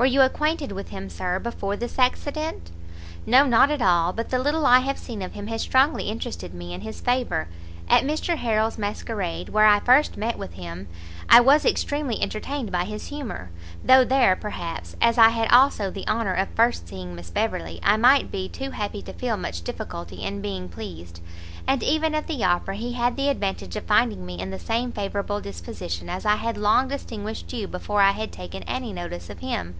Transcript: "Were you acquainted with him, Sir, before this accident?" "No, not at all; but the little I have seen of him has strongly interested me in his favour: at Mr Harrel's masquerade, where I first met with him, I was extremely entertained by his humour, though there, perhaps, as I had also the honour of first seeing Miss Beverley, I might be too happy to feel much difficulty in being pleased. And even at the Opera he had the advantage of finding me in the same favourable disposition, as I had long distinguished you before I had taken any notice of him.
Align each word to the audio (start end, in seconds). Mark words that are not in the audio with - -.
"Were 0.00 0.06
you 0.06 0.22
acquainted 0.22 0.72
with 0.72 0.88
him, 0.88 1.10
Sir, 1.10 1.38
before 1.38 1.76
this 1.76 1.98
accident?" 1.98 2.70
"No, 3.26 3.44
not 3.44 3.70
at 3.70 3.82
all; 3.82 4.14
but 4.14 4.30
the 4.30 4.38
little 4.38 4.64
I 4.64 4.78
have 4.78 4.96
seen 4.98 5.20
of 5.20 5.34
him 5.34 5.48
has 5.48 5.60
strongly 5.60 6.04
interested 6.04 6.54
me 6.54 6.72
in 6.72 6.80
his 6.80 7.02
favour: 7.02 7.48
at 7.86 8.02
Mr 8.04 8.38
Harrel's 8.38 8.78
masquerade, 8.78 9.50
where 9.50 9.66
I 9.66 9.78
first 9.80 10.16
met 10.16 10.38
with 10.38 10.54
him, 10.54 10.88
I 11.28 11.40
was 11.40 11.66
extremely 11.66 12.18
entertained 12.22 12.72
by 12.72 12.84
his 12.84 13.08
humour, 13.08 13.50
though 13.84 14.02
there, 14.02 14.36
perhaps, 14.36 14.96
as 15.02 15.18
I 15.18 15.28
had 15.28 15.52
also 15.52 15.90
the 15.90 16.08
honour 16.08 16.32
of 16.32 16.48
first 16.56 16.88
seeing 16.88 17.14
Miss 17.14 17.28
Beverley, 17.28 17.78
I 17.82 17.98
might 17.98 18.30
be 18.30 18.48
too 18.48 18.70
happy 18.70 19.02
to 19.02 19.12
feel 19.12 19.36
much 19.36 19.64
difficulty 19.64 20.22
in 20.22 20.40
being 20.40 20.70
pleased. 20.70 21.20
And 21.66 21.82
even 21.82 22.14
at 22.14 22.26
the 22.26 22.42
Opera 22.42 22.76
he 22.76 22.94
had 22.94 23.16
the 23.16 23.28
advantage 23.28 23.76
of 23.76 23.84
finding 23.84 24.24
me 24.24 24.40
in 24.40 24.50
the 24.50 24.58
same 24.58 24.92
favourable 24.92 25.42
disposition, 25.42 26.08
as 26.08 26.24
I 26.24 26.36
had 26.36 26.56
long 26.56 26.88
distinguished 26.88 27.52
you 27.52 27.68
before 27.68 28.00
I 28.00 28.12
had 28.12 28.32
taken 28.32 28.62
any 28.62 28.94
notice 28.94 29.28
of 29.28 29.40
him. 29.40 29.74